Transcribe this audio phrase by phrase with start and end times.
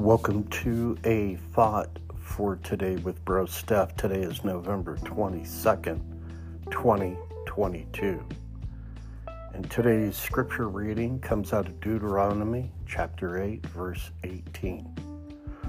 [0.00, 3.96] Welcome to a thought for today with Bro Steph.
[3.96, 6.00] Today is November 22nd,
[6.70, 8.26] 2022.
[9.52, 14.88] And today's scripture reading comes out of Deuteronomy chapter 8, verse 18.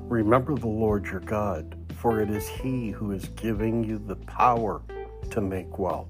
[0.00, 4.82] Remember the Lord your God, for it is He who is giving you the power
[5.30, 6.08] to make wealth.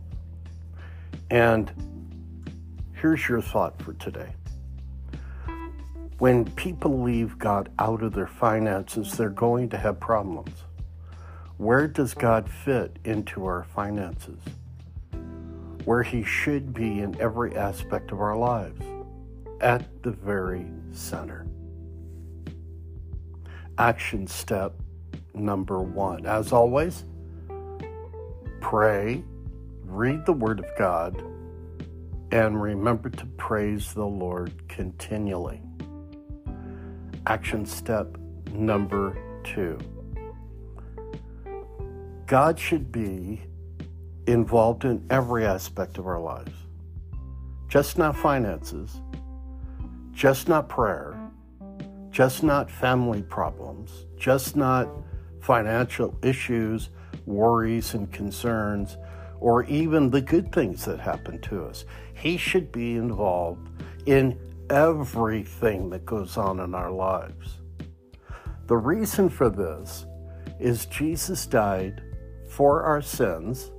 [1.30, 1.70] And
[2.94, 4.32] here's your thought for today.
[6.18, 10.64] When people leave God out of their finances, they're going to have problems.
[11.58, 14.38] Where does God fit into our finances?
[15.84, 18.80] Where He should be in every aspect of our lives,
[19.60, 21.46] at the very center.
[23.76, 24.72] Action step
[25.34, 26.24] number one.
[26.24, 27.04] As always,
[28.62, 29.22] pray,
[29.84, 31.22] read the Word of God,
[32.32, 35.60] and remember to praise the Lord continually.
[37.28, 38.16] Action step
[38.52, 39.78] number two
[42.26, 43.42] God should be
[44.28, 46.52] involved in every aspect of our lives,
[47.68, 49.00] just not finances,
[50.12, 51.18] just not prayer,
[52.10, 54.88] just not family problems, just not
[55.40, 56.90] financial issues,
[57.26, 58.98] worries, and concerns,
[59.40, 61.84] or even the good things that happen to us.
[62.14, 63.68] He should be involved
[64.06, 64.38] in
[64.70, 67.58] everything that goes on in our lives.
[68.66, 70.06] The reason for this
[70.58, 72.02] is Jesus died
[72.48, 73.70] for our sins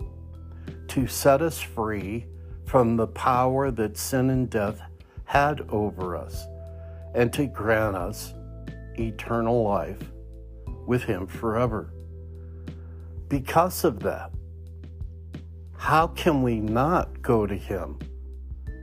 [0.90, 2.26] to set us free
[2.66, 4.82] from the power that sin and death
[5.26, 6.46] had over us
[7.16, 8.34] and to grant us
[8.98, 10.12] eternal life
[10.86, 11.92] with Him forever.
[13.28, 14.32] Because of that,
[15.76, 18.00] how can we not go to Him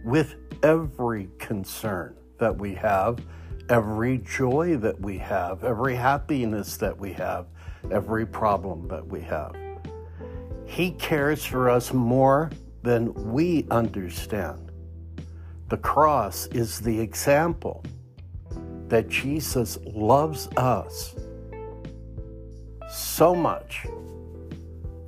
[0.05, 3.19] with every concern that we have,
[3.69, 7.47] every joy that we have, every happiness that we have,
[7.93, 9.55] every problem that we have.
[10.65, 12.51] He cares for us more
[12.83, 14.73] than we understand.
[15.69, 17.85] The cross is the example
[18.89, 21.15] that Jesus loves us
[22.91, 23.87] so much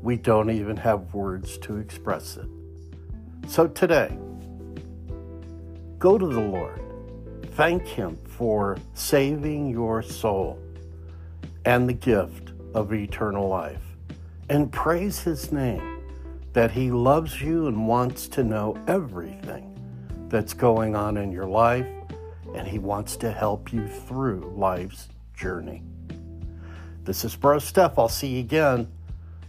[0.03, 2.47] we don't even have words to express it.
[3.49, 4.17] So today,
[5.99, 6.83] Go to the Lord.
[7.53, 10.59] Thank Him for saving your soul
[11.65, 13.83] and the gift of eternal life.
[14.51, 16.03] And praise His name
[16.53, 19.73] that He loves you and wants to know everything
[20.29, 21.89] that's going on in your life,
[22.55, 25.83] and He wants to help you through life's journey.
[27.05, 27.99] This is Bro Steph.
[27.99, 28.89] I'll see you again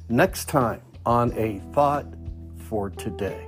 [0.10, 2.06] next time on A Thought
[2.70, 3.47] for Today.